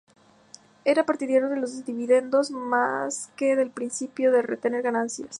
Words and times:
Era 0.83 1.05
partidario 1.05 1.47
de 1.49 1.57
los 1.57 1.85
dividendos, 1.85 2.49
más 2.49 3.31
que 3.37 3.55
del 3.55 3.69
principio 3.69 4.31
de 4.31 4.41
retener 4.41 4.81
ganancias. 4.81 5.29